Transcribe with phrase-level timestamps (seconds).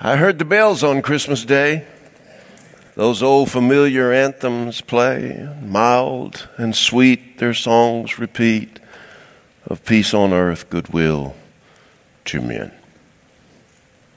[0.00, 1.84] I heard the bells on Christmas Day.
[2.94, 8.78] Those old familiar anthems play, mild and sweet their songs repeat
[9.66, 11.34] of peace on earth, goodwill
[12.26, 12.70] to men.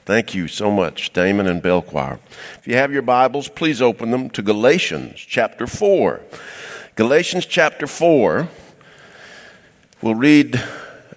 [0.04, 2.20] Thank you so much, Damon and Bell Choir.
[2.60, 6.20] If you have your Bibles, please open them to Galatians chapter 4.
[6.94, 8.48] Galatians chapter 4,
[10.00, 10.62] we'll read,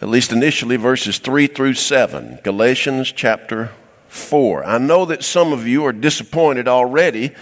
[0.01, 2.39] at least initially, verses 3 through 7.
[2.43, 3.84] Galatians chapter 4.
[4.65, 7.33] I know that some of you are disappointed already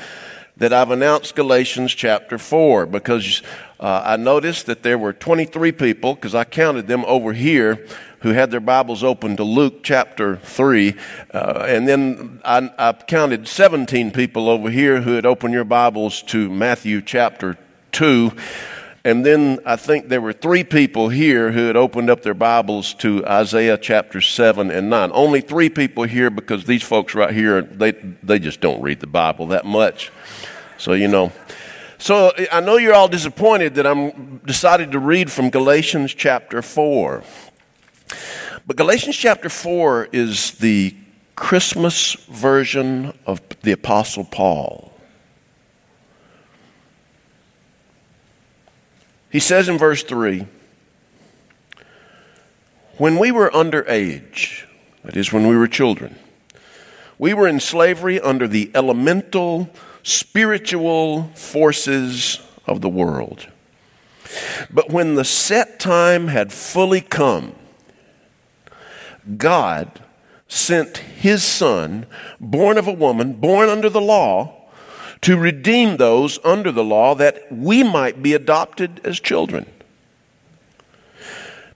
[0.58, 3.42] that I've announced Galatians chapter 4 because
[3.80, 7.86] uh, I noticed that there were 23 people, because I counted them over here,
[8.20, 10.96] who had their Bibles open to Luke chapter 3.
[11.34, 16.22] Uh, and then I, I counted 17 people over here who had opened your Bibles
[16.24, 17.58] to Matthew chapter
[17.92, 18.32] 2.
[19.06, 22.94] And then I think there were three people here who had opened up their Bibles
[22.96, 25.12] to Isaiah chapter 7 and 9.
[25.14, 29.08] Only three people here because these folks right here, they, they just don't read the
[29.08, 30.10] Bible that much.
[30.78, 31.34] So, you know.
[31.98, 37.24] So I know you're all disappointed that I'm decided to read from Galatians chapter 4.
[38.66, 40.96] But Galatians chapter 4 is the
[41.36, 44.93] Christmas version of the Apostle Paul.
[49.34, 50.46] He says in verse 3
[52.98, 54.66] When we were underage,
[55.04, 56.18] that is, when we were children,
[57.18, 59.72] we were in slavery under the elemental
[60.04, 63.48] spiritual forces of the world.
[64.70, 67.56] But when the set time had fully come,
[69.36, 70.00] God
[70.48, 72.06] sent his son,
[72.40, 74.63] born of a woman, born under the law,
[75.24, 79.66] to redeem those under the law that we might be adopted as children.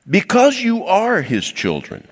[0.09, 2.07] Because you are his children,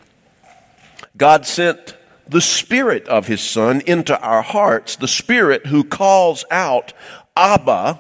[1.18, 6.94] God sent the Spirit of his Son into our hearts, the Spirit who calls out,
[7.36, 8.00] Abba,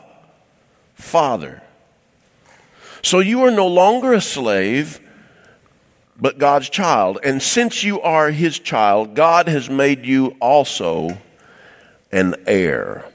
[0.95, 1.61] Father.
[3.01, 4.99] So you are no longer a slave,
[6.17, 7.19] but God's child.
[7.23, 11.17] And since you are his child, God has made you also
[12.11, 13.05] an heir.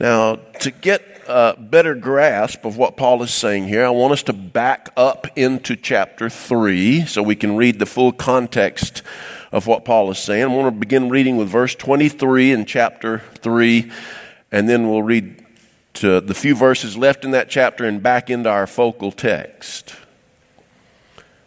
[0.00, 4.22] Now, to get a better grasp of what Paul is saying here, I want us
[4.24, 9.02] to back up into chapter 3 so we can read the full context
[9.50, 10.44] of what Paul is saying.
[10.44, 13.90] I want to begin reading with verse 23 in chapter 3,
[14.52, 15.44] and then we'll read
[15.94, 19.96] to the few verses left in that chapter and back into our focal text.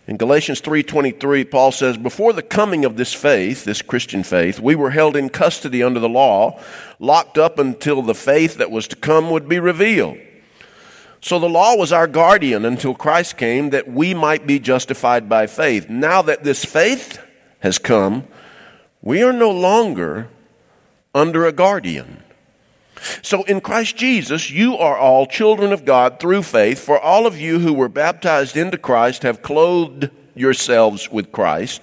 [0.08, 4.76] In Galatians 3:23 Paul says before the coming of this faith this Christian faith we
[4.76, 6.60] were held in custody under the law
[7.00, 10.18] locked up until the faith that was to come would be revealed.
[11.22, 15.46] So the law was our guardian until Christ came that we might be justified by
[15.46, 15.88] faith.
[15.88, 17.20] Now that this faith
[17.60, 18.24] has come,
[19.04, 20.30] we are no longer
[21.14, 22.24] under a guardian.
[23.22, 27.40] So in Christ Jesus, you are all children of God through faith, for all of
[27.40, 31.82] you who were baptized into Christ have clothed yourselves with Christ.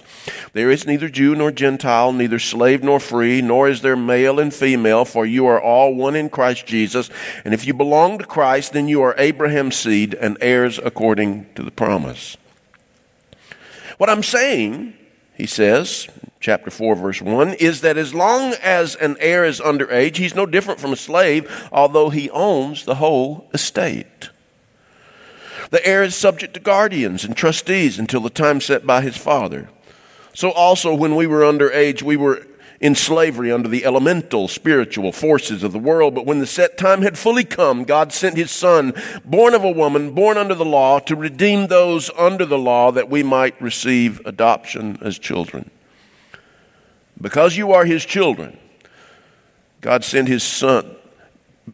[0.53, 4.53] There is neither Jew nor Gentile, neither slave nor free, nor is there male and
[4.53, 7.09] female, for you are all one in Christ Jesus.
[7.45, 11.63] And if you belong to Christ, then you are Abraham's seed and heirs according to
[11.63, 12.37] the promise.
[13.97, 14.93] What I'm saying,
[15.35, 16.07] he says,
[16.39, 20.45] chapter 4, verse 1, is that as long as an heir is underage, he's no
[20.45, 24.29] different from a slave, although he owns the whole estate.
[25.69, 29.69] The heir is subject to guardians and trustees until the time set by his father.
[30.33, 32.45] So also, when we were underage, we were
[32.79, 36.15] in slavery under the elemental spiritual forces of the world.
[36.15, 38.93] But when the set time had fully come, God sent his son,
[39.25, 43.09] born of a woman, born under the law, to redeem those under the law that
[43.09, 45.69] we might receive adoption as children.
[47.21, 48.57] Because you are his children,
[49.81, 50.95] God sent his son.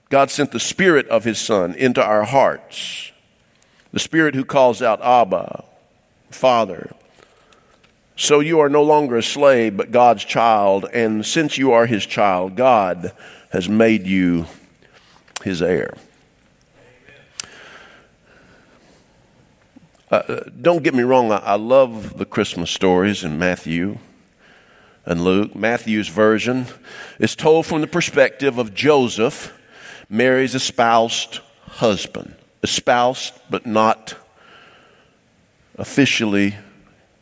[0.10, 3.12] God sent the spirit of his son into our hearts.
[3.92, 5.64] The spirit who calls out Abba,
[6.30, 6.92] Father.
[8.18, 10.86] So you are no longer a slave, but God's child.
[10.94, 13.14] And since you are his child, God
[13.52, 14.48] has made you
[15.44, 15.96] his heir.
[20.12, 23.98] Uh, don't get me wrong, I, I love the Christmas stories in Matthew
[25.06, 25.56] and Luke.
[25.56, 26.66] Matthew's version
[27.20, 29.54] is told from the perspective of Joseph,
[30.10, 32.36] Mary's espoused husband.
[32.64, 34.16] Espoused, but not
[35.78, 36.56] officially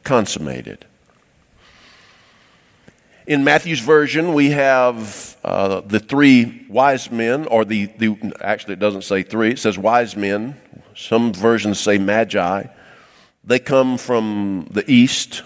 [0.03, 0.85] consummated.
[3.25, 8.79] In Matthew's version, we have uh, the three wise men, or the, the, actually, it
[8.79, 10.55] doesn't say three, it says wise men.
[10.95, 12.65] Some versions say magi.
[13.45, 15.43] They come from the east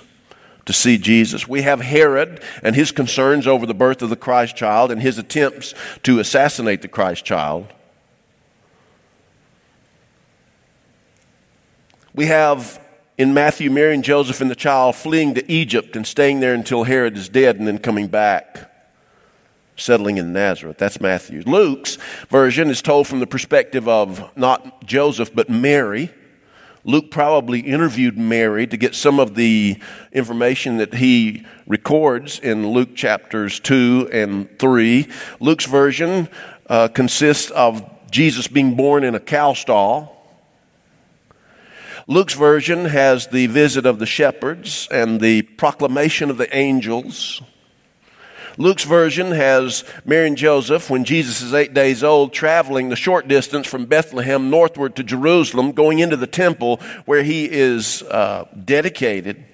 [0.68, 1.48] to see Jesus.
[1.48, 5.18] We have Herod and his concerns over the birth of the Christ child and his
[5.18, 5.74] attempts
[6.04, 7.74] to assassinate the Christ child.
[12.14, 12.84] We have
[13.18, 16.84] in Matthew Mary and Joseph and the child fleeing to Egypt and staying there until
[16.84, 18.72] Herod is dead and then coming back,
[19.78, 20.78] settling in Nazareth.
[20.78, 21.44] That's Matthew.
[21.46, 21.98] Luke's
[22.30, 26.12] version is told from the perspective of not Joseph, but Mary.
[26.88, 29.78] Luke probably interviewed Mary to get some of the
[30.13, 35.06] information that he records in Luke chapters 2 and 3.
[35.42, 36.30] Luke's version
[36.69, 40.13] uh, consists of Jesus being born in a cow stall.
[42.07, 47.42] Luke's version has the visit of the shepherds and the proclamation of the angels.
[48.59, 53.27] Luke's version has Mary and Joseph, when Jesus is eight days old, traveling the short
[53.27, 59.45] distance from Bethlehem northward to Jerusalem, going into the temple where he is uh, dedicated.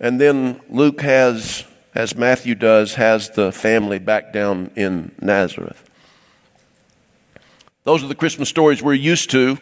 [0.00, 5.88] And then Luke has, as Matthew does, has the family back down in Nazareth.
[7.84, 9.58] Those are the Christmas stories we're used to.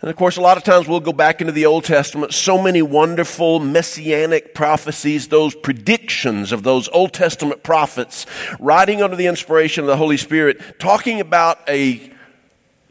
[0.00, 2.32] And of course, a lot of times we'll go back into the Old Testament.
[2.32, 8.24] So many wonderful messianic prophecies, those predictions of those Old Testament prophets,
[8.60, 12.12] writing under the inspiration of the Holy Spirit, talking about a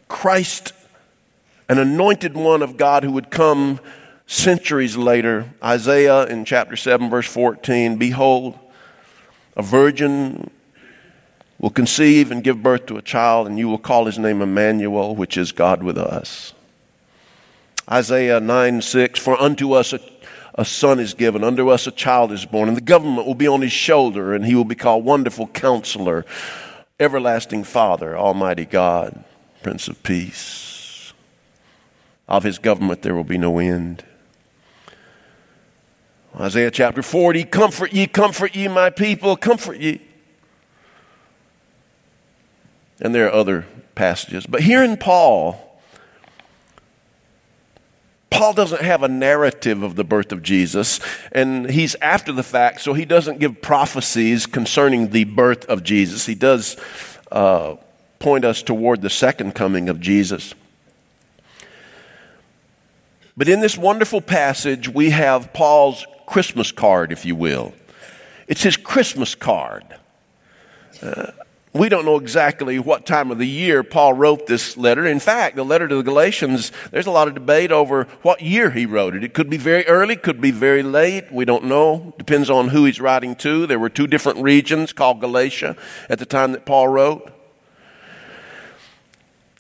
[0.09, 0.73] Christ,
[1.69, 3.79] an anointed one of God who would come
[4.25, 5.45] centuries later.
[5.63, 8.59] Isaiah in chapter 7, verse 14 Behold,
[9.55, 10.51] a virgin
[11.57, 15.15] will conceive and give birth to a child, and you will call his name Emmanuel,
[15.15, 16.53] which is God with us.
[17.89, 19.99] Isaiah 9 6 For unto us a,
[20.55, 23.47] a son is given, unto us a child is born, and the government will be
[23.47, 26.25] on his shoulder, and he will be called Wonderful Counselor,
[26.99, 29.23] Everlasting Father, Almighty God,
[29.63, 31.13] Prince of Peace.
[32.27, 34.03] Of his government there will be no end.
[36.37, 40.01] Isaiah chapter 40 Comfort ye, comfort ye, my people, comfort ye.
[42.99, 44.45] And there are other passages.
[44.45, 45.66] But here in Paul,
[48.29, 50.99] Paul doesn't have a narrative of the birth of Jesus,
[51.31, 56.25] and he's after the fact, so he doesn't give prophecies concerning the birth of Jesus.
[56.25, 56.77] He does
[57.31, 57.75] uh,
[58.19, 60.53] point us toward the second coming of Jesus.
[63.37, 67.73] But in this wonderful passage, we have Paul's Christmas card, if you will.
[68.47, 69.83] It's his Christmas card.
[71.01, 71.31] Uh,
[71.79, 75.05] we don't know exactly what time of the year Paul wrote this letter.
[75.05, 78.71] In fact, the letter to the Galatians, there's a lot of debate over what year
[78.71, 79.23] he wrote it.
[79.23, 81.31] It could be very early, could be very late.
[81.31, 82.13] We don't know.
[82.17, 83.67] Depends on who he's writing to.
[83.67, 85.75] There were two different regions called Galatia
[86.09, 87.33] at the time that Paul wrote.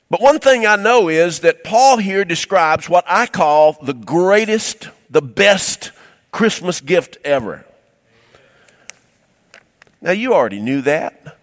[0.09, 4.89] But one thing I know is that Paul here describes what I call the greatest,
[5.09, 5.91] the best
[6.31, 7.65] Christmas gift ever.
[10.01, 11.36] Now, you already knew that.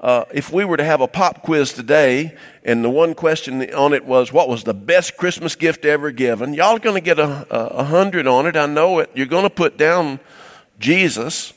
[0.00, 3.92] Uh, if we were to have a pop quiz today, and the one question on
[3.92, 6.54] it was, What was the best Christmas gift ever given?
[6.54, 8.56] Y'all are going to get a, a, hundred on it.
[8.56, 9.10] I know it.
[9.14, 10.18] You're going to put down
[10.78, 11.52] Jesus.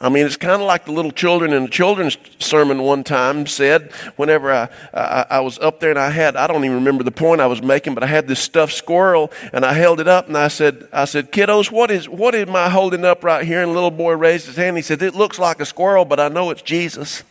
[0.00, 3.48] I mean, it's kind of like the little children in the children's sermon one time
[3.48, 7.02] said, whenever I, I, I, was up there and I had, I don't even remember
[7.02, 10.06] the point I was making, but I had this stuffed squirrel and I held it
[10.06, 13.44] up and I said, I said, kiddos, what is, what am I holding up right
[13.44, 13.60] here?
[13.60, 14.76] And the little boy raised his hand.
[14.76, 17.24] He said, it looks like a squirrel, but I know it's Jesus.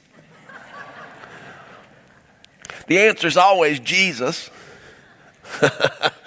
[2.88, 4.50] the answer is always Jesus.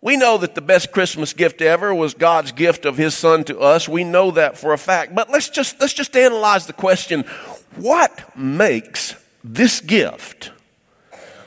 [0.00, 3.58] We know that the best Christmas gift ever was God's gift of his son to
[3.58, 3.88] us.
[3.88, 5.14] We know that for a fact.
[5.14, 7.22] But let's just let's just analyze the question,
[7.76, 10.50] what makes this gift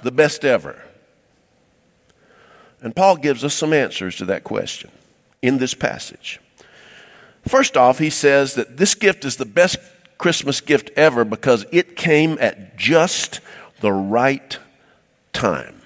[0.01, 0.81] the best ever?
[2.81, 4.89] And Paul gives us some answers to that question
[5.41, 6.39] in this passage.
[7.47, 9.77] First off, he says that this gift is the best
[10.17, 13.39] Christmas gift ever because it came at just
[13.79, 14.57] the right
[15.33, 15.78] time.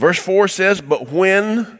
[0.00, 1.78] Verse 4 says, But when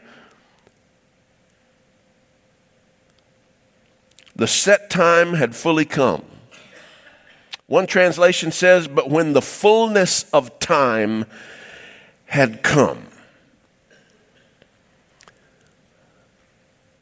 [4.35, 6.23] the set time had fully come,
[7.65, 11.25] one translation says, But when the fullness of time
[12.25, 13.07] had come.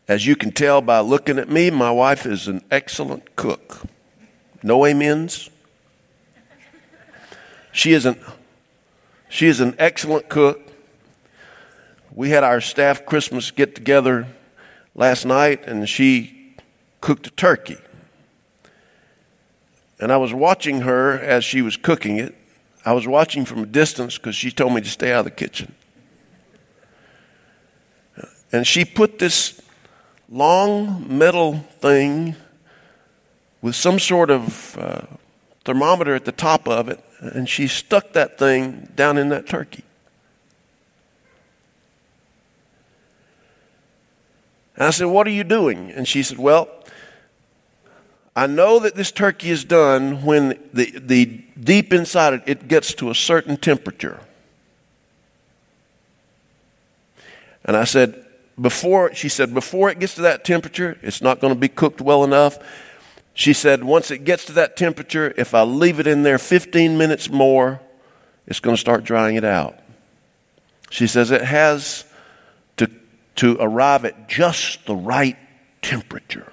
[0.08, 3.82] As you can tell by looking at me, my wife is an excellent cook.
[4.64, 5.50] No amens.
[7.74, 8.18] She is an,
[9.28, 10.70] she is an excellent cook
[12.13, 14.28] we had our staff Christmas get together
[14.96, 16.56] last night, and she
[17.01, 17.78] cooked a turkey.
[20.00, 22.36] And I was watching her as she was cooking it.
[22.86, 25.32] I was watching from a distance because she told me to stay out of the
[25.32, 25.75] kitchen.
[28.51, 29.62] And she put this
[30.30, 32.36] long metal thing
[33.62, 35.01] with some sort of uh,
[35.66, 39.84] thermometer at the top of it, and she stuck that thing down in that turkey.
[44.79, 45.91] And I said, What are you doing?
[45.91, 46.69] And she said, Well,
[48.36, 51.25] I know that this turkey is done when the, the
[51.59, 54.21] deep inside it, it gets to a certain temperature.
[57.65, 58.25] And I said,
[58.59, 62.00] before, she said, before it gets to that temperature, it's not going to be cooked
[62.00, 62.57] well enough.
[63.33, 66.98] She said, once it gets to that temperature, if I leave it in there 15
[66.98, 67.81] minutes more,
[68.48, 69.77] it's going to start drying it out.
[70.89, 72.05] She says it has
[73.39, 75.38] to arrive at just the right
[75.81, 76.51] temperature.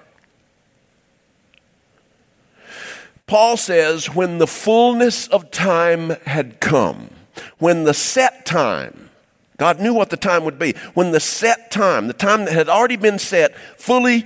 [3.27, 7.11] Paul says, when the fullness of time had come,
[7.59, 9.11] when the set time,
[9.57, 12.69] God knew what the time would be, when the set time, the time that had
[12.69, 14.25] already been set, fully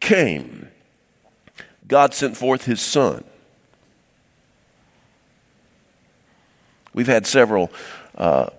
[0.00, 0.70] came,
[1.86, 3.22] God sent forth his son.
[6.92, 7.70] We've had several
[8.16, 8.50] uh,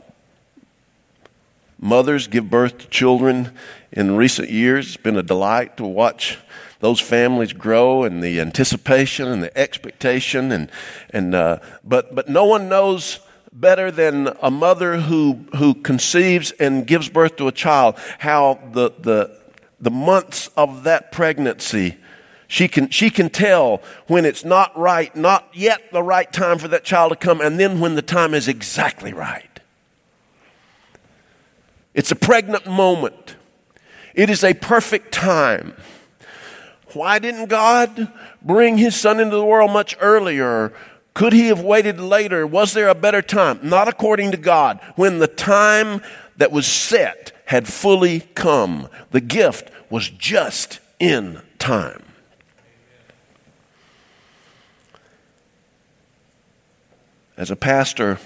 [1.83, 3.51] mothers give birth to children
[3.91, 4.87] in recent years.
[4.87, 6.37] It's been a delight to watch
[6.79, 10.69] those families grow and the anticipation and the expectation and
[11.11, 13.19] and uh, but but no one knows
[13.51, 18.91] better than a mother who who conceives and gives birth to a child how the
[18.99, 19.37] the
[19.79, 21.97] the months of that pregnancy
[22.47, 26.67] she can, she can tell when it's not right, not yet the right time for
[26.67, 29.52] that child to come, and then when the time is exactly right.
[31.93, 33.35] It's a pregnant moment.
[34.13, 35.75] It is a perfect time.
[36.93, 40.73] Why didn't God bring his son into the world much earlier?
[41.13, 42.45] Could he have waited later?
[42.45, 43.59] Was there a better time?
[43.63, 44.79] Not according to God.
[44.95, 46.01] When the time
[46.37, 52.03] that was set had fully come, the gift was just in time.
[57.37, 58.19] As a pastor,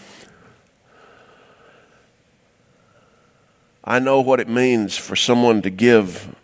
[3.88, 6.36] I know what it means for someone to give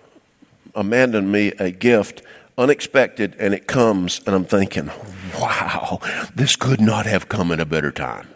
[0.74, 2.22] Amanda and me a gift
[2.58, 4.90] unexpected and it comes and I'm thinking,
[5.38, 6.00] wow,
[6.34, 8.30] this could not have come at a better time.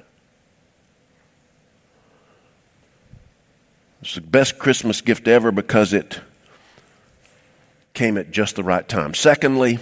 [4.02, 6.20] It's the best Christmas gift ever because it
[7.94, 9.14] came at just the right time.
[9.14, 9.80] Secondly,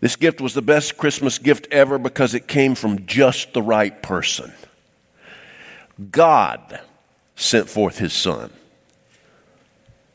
[0.00, 4.02] this gift was the best Christmas gift ever because it came from just the right
[4.02, 4.52] person.
[6.10, 6.80] God
[7.40, 8.50] sent forth his son.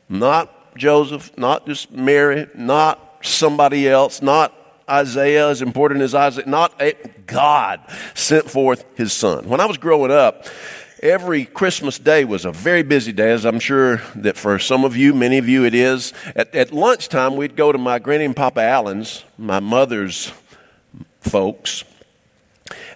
[0.08, 4.53] Not Joseph, not just Mary, not somebody else, not
[4.88, 6.94] Isaiah, as important as Isaiah, not a,
[7.25, 7.82] God
[8.13, 9.50] sent forth his son.
[9.50, 10.46] When I was growing up,
[11.01, 14.96] every Christmas day was a very busy day, as I'm sure that for some of
[14.96, 16.13] you, many of you, it is.
[16.36, 20.32] At, at lunchtime, we'd go to my granny and Papa Allen's, my mother's
[21.22, 21.84] folks,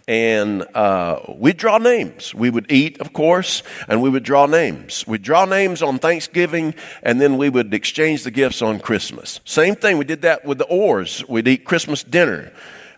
[0.08, 2.34] and uh, we'd draw names.
[2.34, 5.06] We would eat, of course, and we would draw names.
[5.06, 6.74] We'd draw names on Thanksgiving,
[7.04, 9.40] and then we would exchange the gifts on Christmas.
[9.46, 11.28] Same thing, we did that with the Orrs.
[11.30, 12.52] We'd eat Christmas dinner.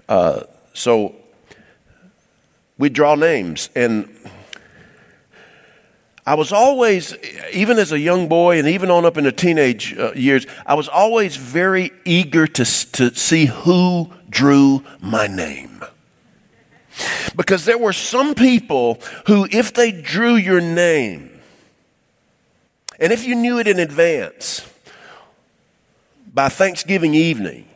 [0.08, 1.16] Uh, so
[2.78, 3.70] we'd draw names.
[3.76, 4.10] And
[6.26, 7.14] I was always,
[7.52, 10.76] even as a young boy and even on up in the teenage uh, years, I
[10.76, 12.64] was always very eager to,
[12.94, 15.84] to see who drew my name.
[17.36, 21.40] Because there were some people who, if they drew your name,
[23.00, 24.68] and if you knew it in advance,
[26.34, 27.68] by Thanksgiving evening,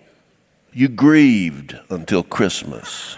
[0.72, 3.17] you grieved until Christmas.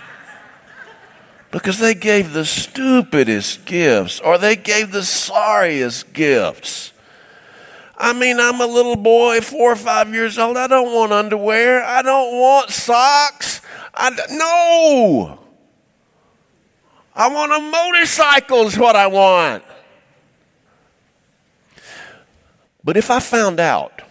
[1.51, 6.93] Because they gave the stupidest gifts or they gave the sorriest gifts.
[7.97, 10.55] I mean, I'm a little boy, four or five years old.
[10.55, 11.83] I don't want underwear.
[11.83, 13.61] I don't want socks.
[13.93, 15.39] I, no.
[17.17, 19.63] I want a motorcycle, is what I want.
[22.83, 24.03] But if I found out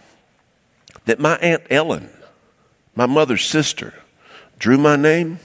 [1.05, 2.09] that my Aunt Ellen,
[2.95, 3.93] my mother's sister,
[4.59, 5.39] drew my name,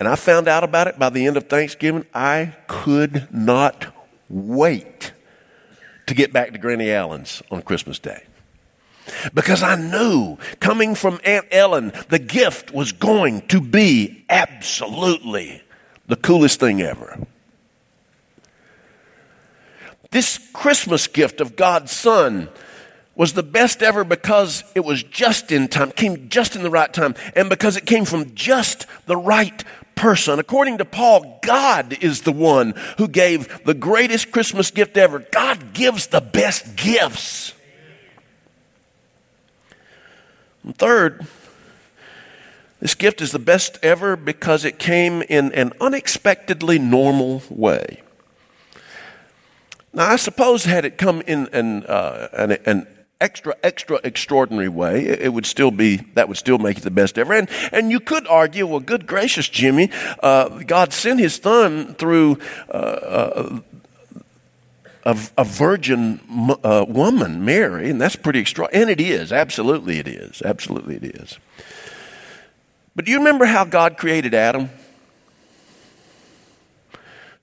[0.00, 3.94] and I found out about it by the end of Thanksgiving, I could not
[4.28, 5.12] wait
[6.06, 8.24] to get back to Granny Allen's on Christmas Day.
[9.34, 15.62] Because I knew coming from Aunt Ellen, the gift was going to be absolutely
[16.06, 17.26] the coolest thing ever.
[20.10, 22.48] This Christmas gift of God's Son
[23.16, 26.92] was the best ever because it was just in time, came just in the right
[26.92, 30.38] time, and because it came from just the right person.
[30.38, 35.20] According to Paul, God is the one who gave the greatest Christmas gift ever.
[35.32, 37.54] God gives the best gifts.
[40.66, 41.26] And third,
[42.80, 48.02] this gift is the best ever because it came in an unexpectedly normal way.
[49.94, 52.86] Now, I suppose had it come in an, uh, an, an
[53.20, 57.16] extra, extra extraordinary way, it would still be, that would still make it the best
[57.16, 57.32] ever.
[57.32, 59.88] And, and you could argue, well, good gracious, Jimmy,
[60.20, 63.60] uh, God sent his son through uh, uh
[65.06, 66.20] a, a, virgin
[66.64, 68.82] uh, woman, Mary, and that's pretty extraordinary.
[68.82, 71.38] And it is, absolutely it is, absolutely it is.
[72.96, 74.68] But do you remember how God created Adam?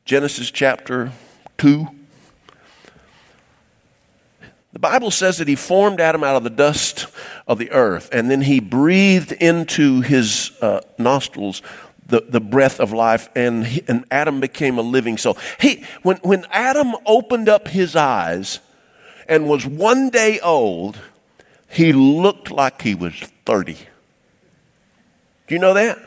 [0.03, 1.13] Genesis chapter
[1.57, 1.87] 2.
[4.73, 7.07] The Bible says that he formed Adam out of the dust
[7.47, 11.61] of the earth, and then he breathed into his uh, nostrils
[12.07, 15.37] the, the breath of life, and, he, and Adam became a living soul.
[15.59, 18.59] He, when, when Adam opened up his eyes
[19.27, 20.99] and was one day old,
[21.69, 23.13] he looked like he was
[23.45, 23.73] 30.
[25.47, 25.97] Do you know that?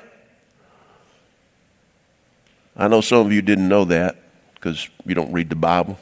[2.76, 4.16] I know some of you didn't know that
[4.54, 5.98] because you don't read the Bible.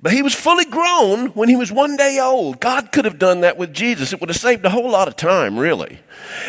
[0.00, 2.60] But he was fully grown when he was one day old.
[2.60, 4.12] God could have done that with Jesus.
[4.12, 5.98] It would have saved a whole lot of time, really.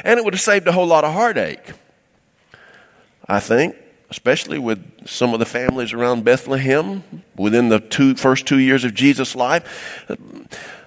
[0.04, 1.72] And it would have saved a whole lot of heartache.
[3.28, 3.76] I think,
[4.12, 7.04] especially with some of the families around Bethlehem
[7.36, 10.06] within the two, first two years of Jesus' life.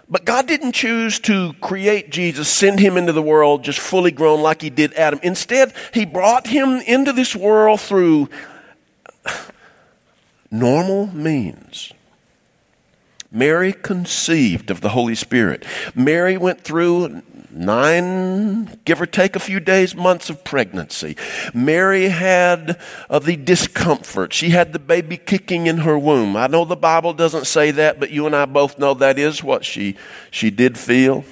[0.09, 4.40] But God didn't choose to create Jesus, send him into the world just fully grown
[4.40, 5.19] like he did Adam.
[5.23, 8.28] Instead, he brought him into this world through
[10.50, 11.92] normal means.
[13.32, 15.64] Mary conceived of the Holy Spirit.
[15.94, 21.16] Mary went through nine, give or take a few days, months of pregnancy.
[21.54, 24.32] Mary had uh, the discomfort.
[24.34, 26.36] She had the baby kicking in her womb.
[26.36, 29.42] I know the Bible doesn't say that, but you and I both know that is
[29.42, 29.97] what she,
[30.30, 31.25] she did feel.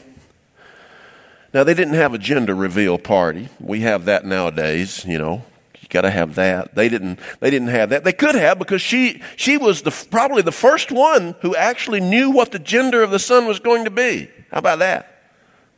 [1.52, 3.48] Now, they didn't have a gender reveal party.
[3.58, 5.44] We have that nowadays, you know
[5.90, 6.74] got to have that.
[6.74, 8.04] They didn't, they didn't have that.
[8.04, 12.30] They could have because she, she was the, probably the first one who actually knew
[12.30, 14.30] what the gender of the son was going to be.
[14.50, 15.22] How about that?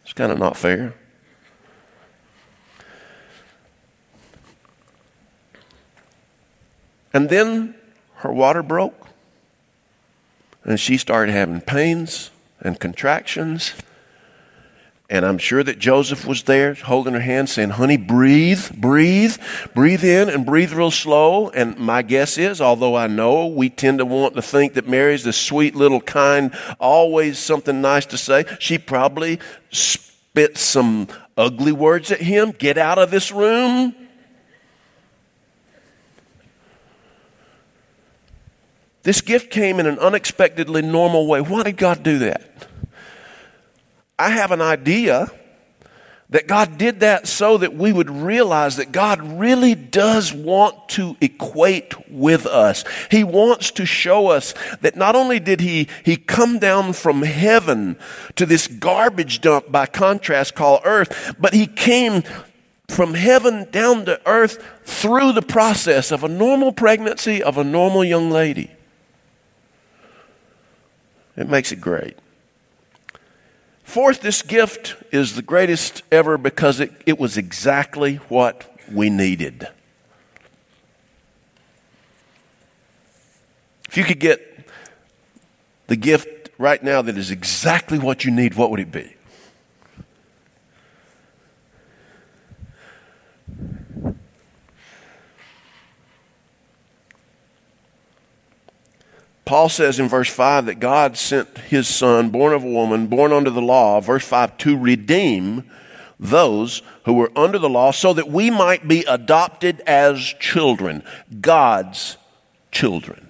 [0.05, 0.95] It's kind of not fair.
[7.15, 7.75] And then
[8.17, 9.09] her water broke,
[10.65, 13.75] and she started having pains and contractions
[15.13, 19.37] and I'm sure that Joseph was there holding her hand saying, Honey, breathe, breathe,
[19.75, 21.51] breathe in and breathe real slow.
[21.51, 25.23] And my guess is, although I know we tend to want to think that Mary's
[25.23, 29.39] the sweet little kind, always something nice to say, she probably
[29.71, 32.51] spit some ugly words at him.
[32.53, 33.95] Get out of this room.
[39.03, 41.43] This gift came in an unexpectedly normal way.
[41.43, 42.72] Why did God do that?
[44.23, 45.33] I have an idea
[46.31, 51.17] that God did that so that we would realize that God really does want to
[51.21, 52.85] equate with us.
[53.11, 57.99] He wants to show us that not only did he, he come down from heaven
[58.37, 62.23] to this garbage dump by contrast called earth, but he came
[62.87, 68.05] from heaven down to earth through the process of a normal pregnancy of a normal
[68.05, 68.71] young lady.
[71.37, 72.17] It makes it great.
[73.83, 79.69] Fourth, this gift is the greatest ever because it, it was exactly what we needed.
[83.89, 84.67] If you could get
[85.89, 89.15] the gift right now that is exactly what you need, what would it be?
[99.45, 103.33] Paul says in verse 5 that God sent his son, born of a woman, born
[103.33, 105.69] under the law, verse 5, to redeem
[106.19, 111.03] those who were under the law so that we might be adopted as children,
[111.41, 112.17] God's
[112.71, 113.29] children.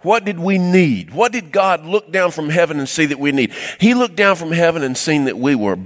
[0.00, 1.12] What did we need?
[1.12, 3.52] What did God look down from heaven and see that we need?
[3.78, 5.76] He looked down from heaven and seen that we were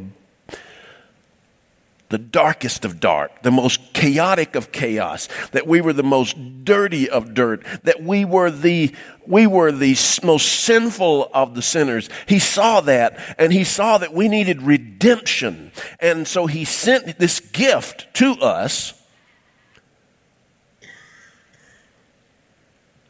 [2.12, 7.08] the darkest of dark, the most chaotic of chaos, that we were the most dirty
[7.08, 8.94] of dirt, that we were the,
[9.26, 12.10] we were the most sinful of the sinners.
[12.26, 15.72] He saw that and he saw that we needed redemption.
[16.00, 18.92] And so he sent this gift to us.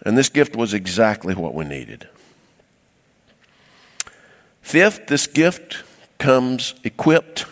[0.07, 2.09] And this gift was exactly what we needed.
[4.61, 5.83] Fifth, this gift
[6.19, 7.47] comes equipped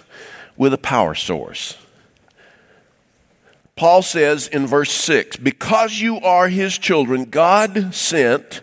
[0.61, 1.79] with a power source.
[3.77, 8.61] Paul says in verse 6 Because you are his children, God sent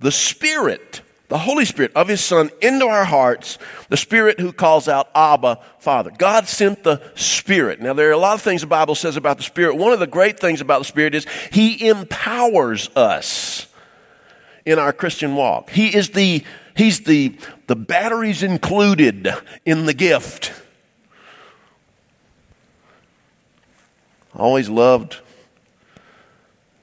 [0.00, 3.56] the Spirit, the Holy Spirit of his Son into our hearts,
[3.88, 6.10] the Spirit who calls out, Abba, Father.
[6.18, 7.80] God sent the Spirit.
[7.80, 9.76] Now, there are a lot of things the Bible says about the Spirit.
[9.76, 13.68] One of the great things about the Spirit is he empowers us
[14.66, 15.70] in our Christian walk.
[15.70, 16.42] He is the,
[16.76, 19.32] he's the, the batteries included
[19.64, 20.52] in the gift.
[24.38, 25.18] Always loved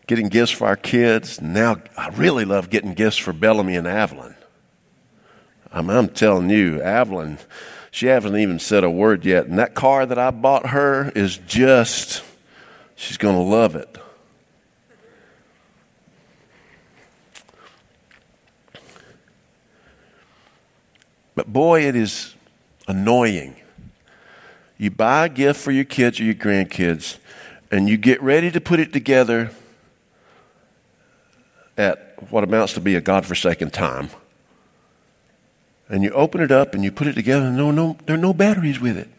[0.08, 1.42] getting gifts for our kids.
[1.42, 4.36] Now I really love getting gifts for Bellamy and Evelyn.
[5.72, 7.40] I'm, I'm telling you, Evelyn,
[7.92, 9.48] she hasn't even said a word yet.
[9.48, 12.24] And that car that I bought her is just,
[12.96, 13.98] she's going to love it.
[21.36, 22.34] But boy, it is
[22.88, 23.58] annoying.
[24.78, 27.18] You buy a gift for your kids or your grandkids,
[27.76, 29.52] and you get ready to put it together
[31.78, 34.10] at what amounts to be a godforsaken time.
[35.90, 38.18] And you open it up and you put it together, and no, no, there are
[38.18, 39.10] no batteries with it.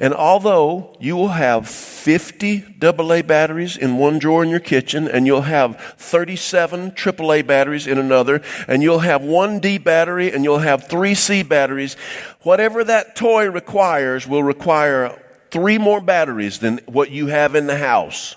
[0.00, 5.28] And although you will have 50 AA batteries in one drawer in your kitchen, and
[5.28, 10.58] you'll have 37 AAA batteries in another, and you'll have one D battery, and you'll
[10.58, 11.94] have three C batteries,
[12.42, 17.76] whatever that toy requires will require three more batteries than what you have in the
[17.76, 18.36] house.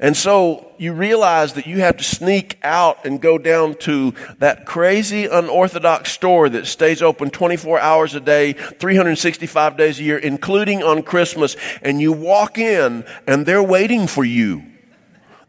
[0.00, 4.66] And so you realize that you have to sneak out and go down to that
[4.66, 10.82] crazy unorthodox store that stays open 24 hours a day, 365 days a year, including
[10.82, 11.56] on Christmas.
[11.80, 14.64] And you walk in and they're waiting for you.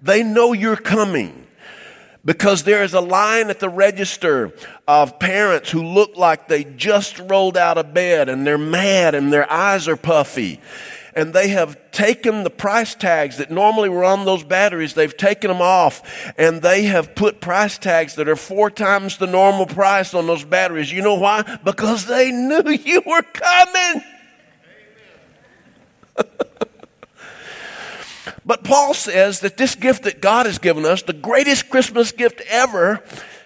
[0.01, 1.44] They know you're coming
[2.25, 4.51] because there is a line at the register
[4.87, 9.31] of parents who look like they just rolled out of bed and they're mad and
[9.31, 10.59] their eyes are puffy.
[11.13, 15.47] And they have taken the price tags that normally were on those batteries, they've taken
[15.47, 16.01] them off,
[16.37, 20.43] and they have put price tags that are four times the normal price on those
[20.43, 20.91] batteries.
[20.91, 21.43] You know why?
[21.63, 24.03] Because they knew you were coming.
[28.45, 32.41] But Paul says that this gift that God has given us, the greatest Christmas gift
[32.47, 33.03] ever,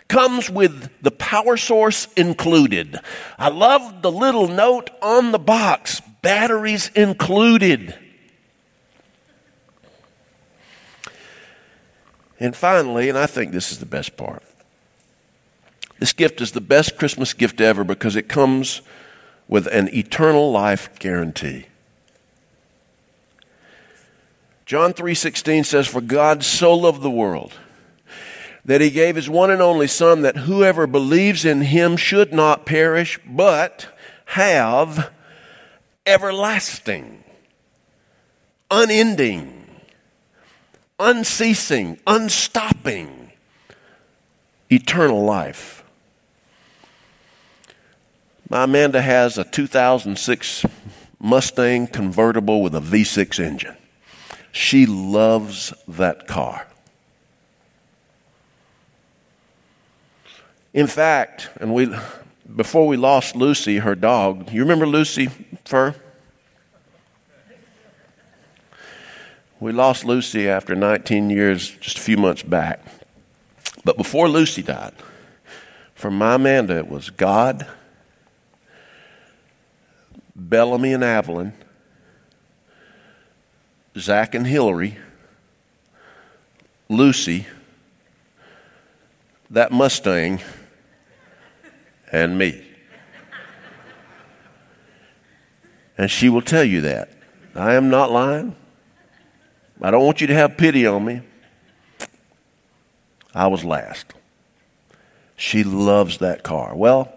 [0.10, 3.00] comes with the power source included.
[3.38, 7.98] I love the little note on the box batteries included.
[12.40, 14.44] And finally, and I think this is the best part,
[16.00, 18.82] this gift is the best Christmas gift ever because it comes
[19.48, 21.66] with an eternal life guarantee.
[24.70, 27.54] John 3:16 says for God so loved the world
[28.64, 32.68] that he gave his one and only son that whoever believes in him should not
[32.68, 33.88] perish but
[34.26, 35.10] have
[36.06, 37.24] everlasting
[38.70, 39.66] unending
[41.00, 43.32] unceasing unstopping
[44.70, 45.84] eternal life.
[48.48, 50.64] My Amanda has a 2006
[51.20, 53.76] Mustang convertible with a V6 engine.
[54.52, 56.68] She loves that car.
[60.74, 61.94] In fact, and we
[62.56, 65.28] before we lost Lucy, her dog, you remember Lucy
[65.66, 65.96] Fur?
[69.60, 72.82] We lost Lucy after 19 years, just a few months back.
[73.84, 74.94] But before Lucy died,
[75.94, 77.68] for my Amanda, it was God,
[80.36, 81.54] Bellamy and Evelyn,
[83.98, 84.98] Zach and Hillary,
[86.88, 87.48] Lucy,
[89.50, 90.40] that Mustang,
[92.12, 92.66] and me.
[95.98, 97.10] And she will tell you that.
[97.56, 98.56] I am not lying.
[99.82, 101.22] I don't want you to have pity on me.
[103.34, 104.14] I was last.
[105.36, 106.76] She loves that car.
[106.76, 107.14] Well,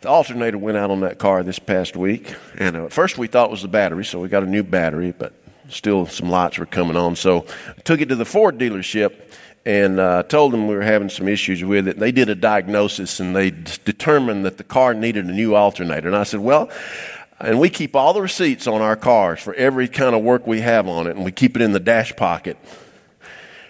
[0.00, 3.46] the alternator went out on that car this past week, and at first we thought
[3.46, 5.32] it was the battery, so we got a new battery, but
[5.68, 7.16] still some lights were coming on.
[7.16, 11.08] So I took it to the Ford dealership and uh, told them we were having
[11.08, 11.98] some issues with it.
[11.98, 16.06] They did a diagnosis and they d- determined that the car needed a new alternator.
[16.06, 16.70] And I said, well,
[17.40, 20.60] and we keep all the receipts on our cars for every kind of work we
[20.60, 22.56] have on it, and we keep it in the dash pocket.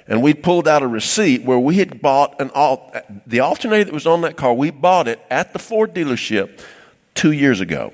[0.09, 2.51] And we pulled out a receipt where we had bought an
[3.27, 4.55] the alternator that was on that car.
[4.55, 6.61] We bought it at the Ford dealership
[7.15, 7.93] two years ago.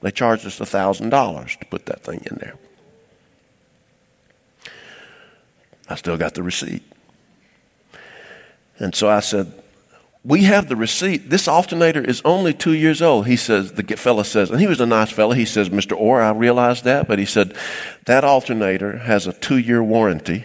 [0.00, 2.54] They charged us $1,000 to put that thing in there.
[5.88, 6.82] I still got the receipt.
[8.78, 9.52] And so I said,
[10.28, 11.30] we have the receipt.
[11.30, 13.26] This alternator is only two years old.
[13.26, 15.34] He says, the fella says, and he was a nice fella.
[15.34, 15.96] He says, Mr.
[15.98, 17.56] Orr, I realize that, but he said,
[18.04, 20.44] that alternator has a two year warranty,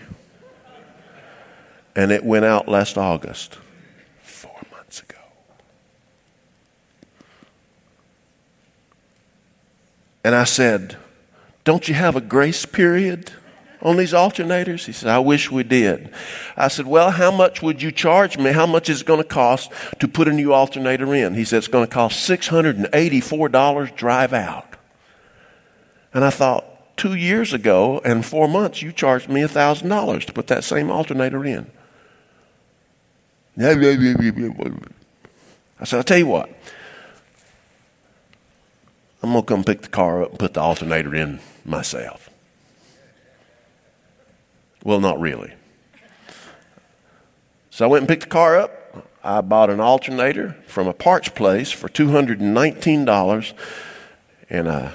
[1.97, 3.57] and it went out last August,
[4.21, 5.17] four months ago.
[10.23, 10.95] And I said,
[11.65, 13.33] Don't you have a grace period?
[13.83, 14.85] On these alternators?
[14.85, 16.11] He said, I wish we did.
[16.57, 18.51] I said, Well, how much would you charge me?
[18.51, 21.35] How much is it going to cost to put a new alternator in?
[21.35, 24.75] He said, It's going to cost $684 drive out.
[26.13, 30.47] And I thought, two years ago and four months, you charged me $1,000 to put
[30.47, 31.69] that same alternator in.
[35.79, 36.49] I said, I'll tell you what.
[39.21, 42.29] I'm going to come pick the car up and put the alternator in myself.
[44.83, 45.53] Well, not really.
[47.69, 49.07] So I went and picked the car up.
[49.23, 53.53] I bought an alternator from a parts place for $219,
[54.49, 54.91] and I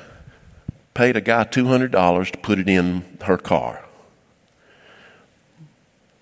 [0.92, 3.84] paid a guy $200 to put it in her car.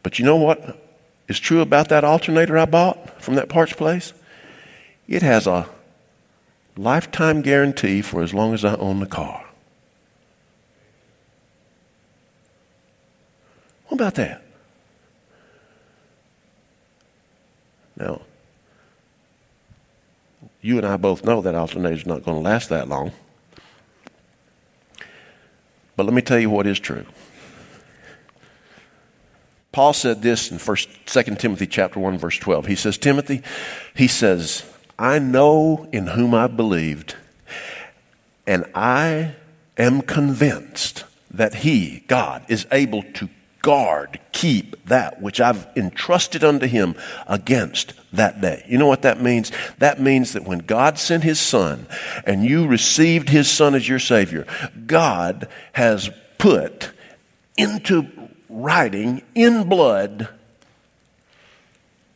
[0.05, 0.81] But you know what
[1.27, 4.13] is true about that alternator I bought from that parts place?
[5.09, 5.69] It has a
[6.77, 9.46] lifetime guarantee for as long as I own the car.
[13.89, 14.43] What about that?
[17.97, 18.23] Now,
[20.61, 23.13] you and I both know that alternator is not going to last that long.
[25.97, 27.07] But let me tell you what is true.
[29.73, 32.67] Paul said this in first, 2 Timothy chapter 1 verse 12.
[32.67, 33.43] He says, Timothy,
[33.95, 34.65] he says,
[34.99, 37.15] I know in whom I believed,
[38.47, 39.35] and I
[39.77, 43.29] am convinced that he, God, is able to
[43.67, 46.95] guard, keep that which I've entrusted unto him
[47.27, 48.65] against that day.
[48.69, 49.51] You know what that means?
[49.79, 51.89] That means that when God sent his son
[52.25, 54.47] and you received his son as your Savior,
[54.87, 56.93] God has put
[57.57, 58.07] into
[58.49, 60.29] writing in blood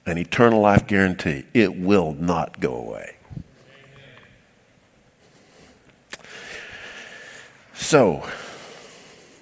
[0.06, 1.46] an eternal life guarantee.
[1.52, 3.16] It will not go away.
[7.74, 8.24] So,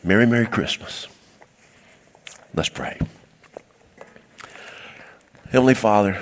[0.02, 1.06] Merry, Merry Christmas.
[2.58, 2.98] Let's pray.
[5.52, 6.20] Heavenly Father,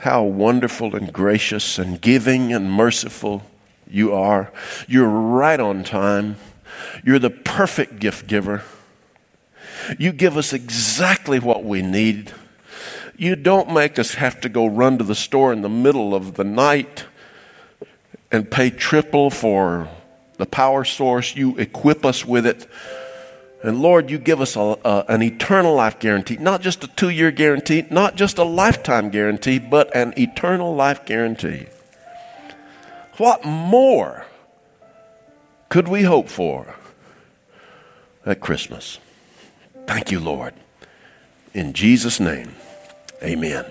[0.00, 3.44] how wonderful and gracious and giving and merciful
[3.88, 4.52] you are.
[4.88, 6.38] You're right on time.
[7.04, 8.64] You're the perfect gift giver.
[9.96, 12.32] You give us exactly what we need.
[13.16, 16.34] You don't make us have to go run to the store in the middle of
[16.34, 17.04] the night
[18.32, 19.88] and pay triple for
[20.36, 21.36] the power source.
[21.36, 22.66] You equip us with it
[23.66, 27.08] and Lord, you give us a, a, an eternal life guarantee, not just a two
[27.08, 31.66] year guarantee, not just a lifetime guarantee, but an eternal life guarantee.
[33.16, 34.24] What more
[35.68, 36.76] could we hope for
[38.24, 39.00] at Christmas?
[39.88, 40.54] Thank you, Lord.
[41.52, 42.54] In Jesus' name,
[43.20, 43.64] amen.